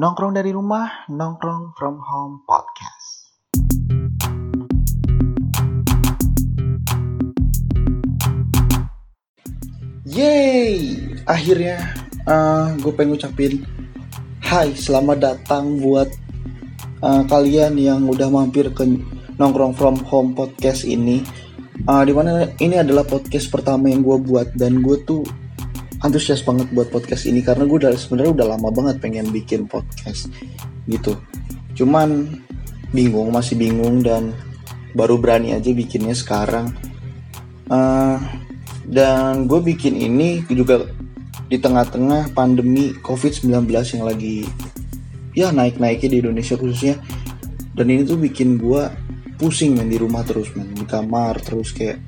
Nongkrong 0.00 0.32
dari 0.32 0.48
rumah, 0.48 1.04
nongkrong 1.12 1.76
from 1.76 2.00
home 2.00 2.40
podcast. 2.48 3.36
Yeay, 10.08 10.96
akhirnya 11.28 11.92
uh, 12.24 12.72
gue 12.80 12.92
pengen 12.96 13.12
ngucapin 13.12 13.60
Hai, 14.40 14.72
selamat 14.72 15.20
datang 15.20 15.76
buat 15.84 16.08
uh, 17.04 17.20
kalian 17.28 17.76
yang 17.76 18.08
udah 18.08 18.32
mampir 18.32 18.72
ke 18.72 18.88
Nongkrong 19.36 19.76
From 19.76 20.00
Home 20.08 20.32
podcast 20.32 20.88
ini 20.88 21.20
uh, 21.84 22.00
Di 22.08 22.16
mana 22.16 22.48
ini 22.56 22.80
adalah 22.80 23.04
podcast 23.04 23.52
pertama 23.52 23.92
yang 23.92 24.00
gue 24.00 24.16
buat 24.16 24.48
Dan 24.56 24.80
gue 24.80 24.96
tuh 25.04 25.28
antusias 26.00 26.40
banget 26.40 26.72
buat 26.72 26.88
podcast 26.88 27.28
ini 27.28 27.44
Karena 27.44 27.68
gue 27.68 27.76
udah 27.86 27.92
sebenarnya 27.92 28.32
udah 28.32 28.46
lama 28.56 28.68
banget 28.72 28.96
pengen 29.00 29.28
bikin 29.28 29.68
podcast 29.68 30.32
gitu. 30.88 31.16
Cuman 31.76 32.26
bingung, 32.90 33.30
masih 33.30 33.54
bingung 33.54 34.02
dan 34.02 34.34
baru 34.96 35.20
berani 35.20 35.54
aja 35.54 35.70
bikinnya 35.70 36.16
sekarang. 36.16 36.74
Uh, 37.70 38.18
dan 38.90 39.46
gue 39.46 39.60
bikin 39.62 39.94
ini 39.94 40.42
juga 40.50 40.90
di 41.46 41.58
tengah-tengah 41.58 42.34
pandemi 42.34 42.90
COVID-19 42.98 43.70
yang 43.70 44.04
lagi 44.06 44.46
ya 45.34 45.54
naik-naiknya 45.54 46.08
di 46.10 46.18
Indonesia 46.26 46.58
khususnya. 46.58 46.98
Dan 47.70 47.86
ini 47.86 48.02
tuh 48.02 48.18
bikin 48.18 48.58
gue 48.58 48.82
pusing 49.38 49.78
men 49.78 49.88
di 49.88 49.96
rumah 49.96 50.26
terus 50.26 50.50
men 50.58 50.74
di 50.74 50.84
kamar 50.84 51.38
terus 51.40 51.70
kayak 51.72 52.02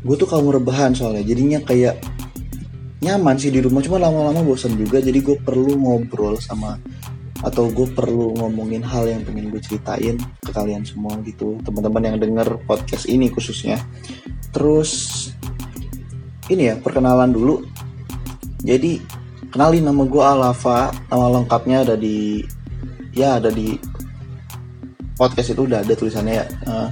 gue 0.00 0.16
tuh 0.16 0.26
kamu 0.26 0.62
rebahan 0.62 0.96
soalnya. 0.96 1.22
Jadinya 1.28 1.60
kayak 1.60 2.15
nyaman 3.00 3.36
sih 3.36 3.52
di 3.52 3.60
rumah 3.60 3.84
cuma 3.84 4.00
lama-lama 4.00 4.40
bosan 4.40 4.76
juga. 4.76 5.02
Jadi 5.02 5.18
gue 5.20 5.36
perlu 5.40 5.76
ngobrol 5.76 6.40
sama 6.40 6.80
atau 7.44 7.68
gue 7.68 7.84
perlu 7.92 8.32
ngomongin 8.40 8.80
hal 8.80 9.04
yang 9.04 9.20
pengen 9.20 9.52
gue 9.52 9.60
ceritain 9.60 10.16
ke 10.40 10.50
kalian 10.52 10.82
semua 10.86 11.16
gitu. 11.24 11.60
Teman-teman 11.60 12.12
yang 12.12 12.16
denger 12.16 12.56
podcast 12.64 13.04
ini 13.08 13.28
khususnya. 13.28 13.76
Terus 14.54 15.32
ini 16.48 16.72
ya 16.72 16.74
perkenalan 16.80 17.34
dulu. 17.34 17.60
Jadi 18.64 18.98
kenalin 19.52 19.84
nama 19.84 20.02
gue 20.04 20.22
Alava 20.24 20.90
nama 21.12 21.26
lengkapnya 21.40 21.84
ada 21.84 21.94
di 21.94 22.40
ya 23.12 23.36
ada 23.36 23.52
di 23.52 23.76
podcast 25.16 25.52
itu 25.56 25.68
udah 25.68 25.84
ada 25.84 25.92
tulisannya 25.96 26.34
ya. 26.40 26.46
Uh, 26.64 26.88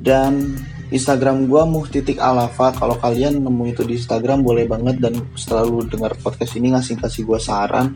dan 0.00 0.56
Instagram 0.90 1.46
gue 1.46 1.62
muh 1.66 1.86
titik 1.86 2.18
alava. 2.18 2.74
Kalau 2.74 2.98
kalian 2.98 3.38
nemu 3.38 3.64
itu 3.70 3.82
di 3.86 3.94
Instagram 3.98 4.42
boleh 4.42 4.66
banget 4.66 4.98
dan 4.98 5.14
selalu 5.38 5.86
dengar 5.86 6.14
podcast 6.18 6.58
ini 6.58 6.74
ngasih 6.74 6.98
kasih 6.98 7.22
gue 7.26 7.40
saran 7.40 7.94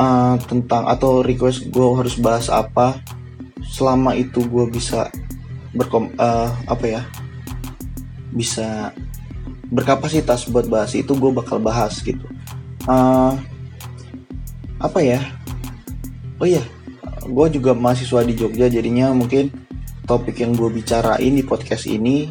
uh, 0.00 0.36
tentang 0.48 0.88
atau 0.88 1.20
request 1.20 1.68
gue 1.68 1.86
harus 1.92 2.16
bahas 2.16 2.48
apa. 2.48 3.00
Selama 3.66 4.16
itu 4.16 4.40
gue 4.44 4.64
bisa 4.72 5.12
berkom 5.76 6.08
uh, 6.16 6.48
apa 6.64 6.86
ya 6.88 7.02
bisa 8.32 8.92
berkapasitas 9.68 10.48
buat 10.48 10.68
bahas 10.68 10.96
itu 10.96 11.12
gue 11.12 11.30
bakal 11.32 11.60
bahas 11.60 12.00
gitu. 12.00 12.24
Uh, 12.88 13.36
apa 14.80 15.00
ya? 15.04 15.20
Oh 16.40 16.48
iya 16.48 16.64
gue 17.26 17.46
juga 17.58 17.74
mahasiswa 17.74 18.22
di 18.22 18.34
Jogja 18.38 18.70
jadinya 18.70 19.10
mungkin 19.10 19.50
topik 20.06 20.38
yang 20.40 20.54
gue 20.54 20.70
bicarain 20.70 21.34
di 21.34 21.42
podcast 21.42 21.90
ini 21.90 22.30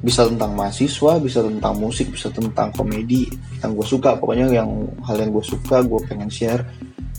bisa 0.00 0.24
tentang 0.24 0.56
mahasiswa 0.56 1.20
bisa 1.20 1.44
tentang 1.44 1.76
musik 1.76 2.08
bisa 2.08 2.32
tentang 2.32 2.72
komedi 2.72 3.28
yang 3.60 3.76
gue 3.76 3.86
suka. 3.88 4.16
Pokoknya 4.16 4.48
yang 4.48 4.88
hal 5.04 5.16
yang 5.20 5.32
gue 5.32 5.44
suka 5.44 5.82
gue 5.84 6.00
pengen 6.08 6.28
share. 6.28 6.64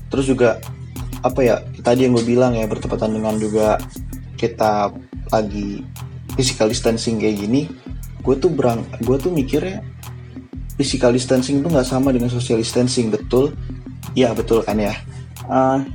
Terus 0.10 0.26
juga 0.30 0.62
apa 1.22 1.42
ya 1.46 1.62
tadi 1.86 2.06
yang 2.06 2.18
gue 2.18 2.26
bilang 2.26 2.58
ya 2.58 2.66
bertepatan 2.66 3.14
dengan 3.14 3.38
juga 3.38 3.78
kita 4.38 4.90
lagi 5.30 5.86
physical 6.34 6.74
distancing 6.74 7.22
kayak 7.22 7.46
gini 7.46 7.70
gue 8.26 8.36
tuh 8.42 8.50
berang 8.50 8.82
gue 9.06 9.18
tuh 9.22 9.30
mikirnya 9.30 9.86
physical 10.82 11.14
distancing 11.14 11.62
itu 11.62 11.68
nggak 11.70 11.86
sama 11.86 12.10
dengan 12.10 12.34
social 12.34 12.58
distancing 12.58 13.14
betul? 13.14 13.54
Ya 14.18 14.34
betul 14.34 14.66
kan 14.66 14.82
ya? 14.82 14.98
Uh, 15.46 15.86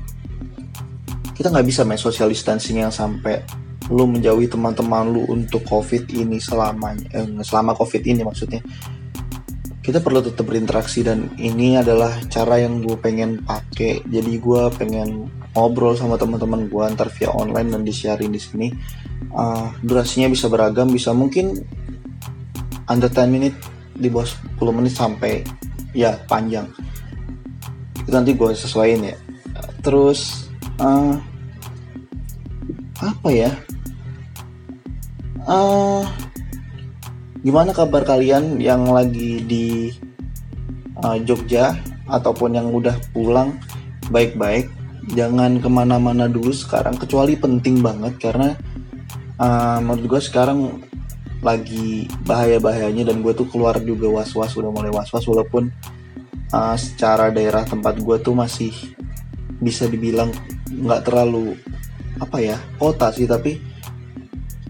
kita 1.37 1.53
nggak 1.53 1.67
bisa 1.69 1.85
main 1.85 2.01
social 2.01 2.33
distancing 2.33 2.81
yang 2.81 2.89
sampai 2.89 3.45
lu 3.93 4.09
menjauhi 4.09 4.51
teman-teman 4.51 5.15
lu 5.15 5.23
untuk 5.31 5.63
covid 5.63 6.11
ini 6.11 6.43
selamanya 6.43 7.07
eh, 7.13 7.29
selama 7.45 7.77
covid 7.77 8.03
ini 8.03 8.25
maksudnya. 8.27 8.65
Kita 9.85 10.03
perlu 10.03 10.19
tetap 10.19 10.51
berinteraksi 10.51 11.07
dan 11.07 11.31
ini 11.39 11.79
adalah 11.79 12.11
cara 12.27 12.59
yang 12.59 12.83
gue 12.83 12.99
pengen 12.99 13.47
pakai. 13.47 14.03
Jadi 14.03 14.33
gue 14.43 14.63
pengen 14.75 15.31
ngobrol 15.55 15.95
sama 15.95 16.19
teman-teman 16.19 16.67
gue 16.67 16.83
antar 16.83 17.07
via 17.15 17.31
online 17.31 17.71
dan 17.71 17.87
di-sharing 17.87 18.35
di 18.35 18.41
sini. 18.43 18.69
Uh, 19.31 19.71
durasinya 19.87 20.27
bisa 20.27 20.51
beragam 20.51 20.91
bisa 20.91 21.15
mungkin 21.15 21.55
under 22.91 23.07
10 23.07 23.31
menit 23.31 23.55
di 23.95 24.11
bawah 24.11 24.27
10 24.59 24.75
menit 24.75 24.99
sampai 24.99 25.47
ya 25.95 26.19
panjang. 26.27 26.67
Itu 28.03 28.11
nanti 28.11 28.35
gue 28.35 28.59
sesuaiin 28.59 29.07
ya. 29.07 29.15
Terus 29.87 30.46
uh, 30.81 31.15
apa 33.01 33.29
ya? 33.33 33.51
Uh, 35.47 36.03
gimana 37.47 37.71
kabar 37.71 38.03
kalian 38.03 38.59
yang 38.59 38.89
lagi 38.91 39.39
di 39.47 39.95
uh, 40.99 41.17
Jogja 41.23 41.79
ataupun 42.11 42.59
yang 42.59 42.69
udah 42.75 42.97
pulang 43.15 43.57
baik-baik? 44.11 44.69
Jangan 45.15 45.63
ke 45.63 45.69
mana-mana 45.71 46.27
dulu 46.27 46.51
sekarang 46.51 46.99
kecuali 46.99 47.39
penting 47.39 47.79
banget 47.79 48.19
karena 48.19 48.59
uh, 49.39 49.79
menurut 49.79 50.19
gue 50.19 50.23
sekarang 50.23 50.83
lagi 51.45 52.11
bahaya-bahayanya 52.27 53.13
dan 53.13 53.23
gue 53.23 53.31
tuh 53.31 53.47
keluar 53.47 53.79
juga 53.79 54.11
was-was 54.11 54.57
udah 54.59 54.73
mulai 54.75 54.91
was-was 54.91 55.23
walaupun 55.31 55.71
uh, 56.51 56.75
secara 56.75 57.31
daerah 57.31 57.63
tempat 57.63 58.03
gue 58.03 58.17
tuh 58.19 58.35
masih 58.35 58.75
bisa 59.63 59.87
dibilang 59.87 60.35
nggak 60.71 61.07
terlalu 61.07 61.55
apa 62.17 62.41
ya 62.41 62.57
kota 62.81 63.13
sih 63.13 63.29
tapi 63.29 63.61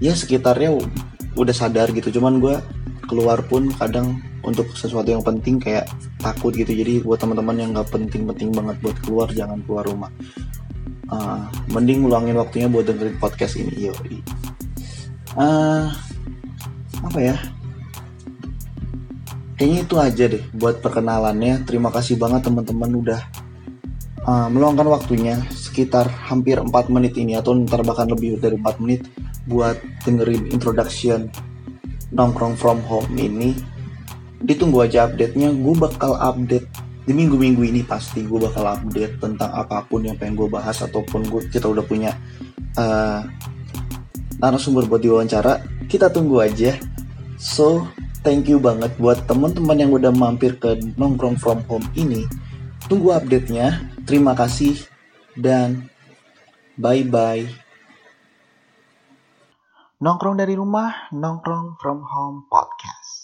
ya 0.02 0.12
sekitarnya 0.12 0.76
udah 1.36 1.54
sadar 1.54 1.92
gitu. 1.92 2.20
Cuman 2.20 2.40
gue 2.40 2.56
keluar 3.06 3.44
pun 3.46 3.70
kadang 3.76 4.18
untuk 4.42 4.70
sesuatu 4.74 5.10
yang 5.10 5.22
penting 5.22 5.58
kayak 5.58 5.86
takut 6.18 6.54
gitu. 6.54 6.72
Jadi 6.72 7.02
buat 7.02 7.18
teman-teman 7.20 7.56
yang 7.58 7.70
nggak 7.74 7.90
penting-penting 7.90 8.50
banget 8.54 8.76
buat 8.82 8.96
keluar 9.04 9.28
jangan 9.30 9.62
keluar 9.64 9.84
rumah. 9.86 10.10
Uh, 11.06 11.46
mending 11.70 12.02
ngulangin 12.02 12.34
waktunya 12.34 12.66
buat 12.66 12.82
dengerin 12.82 13.14
podcast 13.22 13.54
ini 13.54 13.86
yo 13.86 13.94
uh, 15.38 15.86
apa 17.06 17.18
ya? 17.22 17.36
Kayaknya 19.56 19.78
itu 19.86 19.94
aja 19.96 20.24
deh 20.28 20.44
buat 20.52 20.82
perkenalannya. 20.82 21.64
Terima 21.64 21.88
kasih 21.94 22.18
banget 22.20 22.50
teman-teman 22.50 22.90
udah 22.90 23.20
uh, 24.26 24.48
meluangkan 24.50 24.84
waktunya 24.90 25.40
sekitar 25.76 26.08
hampir 26.08 26.56
4 26.56 26.72
menit 26.88 27.20
ini 27.20 27.36
atau 27.36 27.52
ntar 27.52 27.84
bahkan 27.84 28.08
lebih 28.08 28.40
dari 28.40 28.56
4 28.56 28.80
menit 28.80 29.04
buat 29.44 29.76
dengerin 30.08 30.48
introduction 30.48 31.28
nongkrong 32.16 32.56
from 32.56 32.80
home 32.88 33.04
ini. 33.12 33.52
Ditunggu 34.40 34.88
aja 34.88 35.04
update-nya 35.04 35.52
gue 35.52 35.74
bakal 35.76 36.16
update 36.16 36.64
di 37.04 37.12
minggu-minggu 37.12 37.60
ini 37.60 37.84
pasti. 37.84 38.24
Gue 38.24 38.40
bakal 38.48 38.64
update 38.72 39.20
tentang 39.20 39.52
apa 39.52 39.84
pun 39.84 40.08
yang 40.08 40.16
pengen 40.16 40.40
gue 40.40 40.48
bahas 40.48 40.80
ataupun 40.80 41.28
gue 41.28 41.44
kita 41.52 41.68
udah 41.68 41.84
punya 41.84 42.16
uh, 42.80 43.20
narasumber 44.40 44.88
buat 44.88 45.04
diwawancara. 45.04 45.60
Kita 45.92 46.08
tunggu 46.08 46.40
aja. 46.40 46.72
So 47.36 47.84
thank 48.24 48.48
you 48.48 48.56
banget 48.56 48.96
buat 48.96 49.28
teman-teman 49.28 49.76
yang 49.76 49.92
udah 49.92 50.08
mampir 50.08 50.56
ke 50.56 50.80
nongkrong 50.96 51.36
from 51.36 51.60
home 51.68 51.84
ini. 51.92 52.24
Tunggu 52.88 53.12
update-nya. 53.12 53.92
Terima 54.08 54.32
kasih 54.32 54.95
dan 55.36 55.88
bye 56.80 57.04
bye 57.04 57.44
Nongkrong 59.96 60.36
dari 60.36 60.52
rumah, 60.52 61.08
nongkrong 61.08 61.80
from 61.80 62.04
home 62.04 62.44
podcast. 62.52 63.15